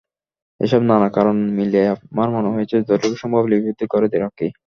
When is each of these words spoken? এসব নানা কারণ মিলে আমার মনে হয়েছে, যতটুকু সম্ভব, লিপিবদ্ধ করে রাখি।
এসব 0.59 0.81
নানা 0.83 1.07
কারণ 1.17 1.37
মিলে 1.57 1.81
আমার 1.91 2.29
মনে 2.35 2.49
হয়েছে, 2.55 2.75
যতটুকু 2.81 3.15
সম্ভব, 3.23 3.43
লিপিবদ্ধ 3.51 3.81
করে 3.93 4.07
রাখি। 4.15 4.47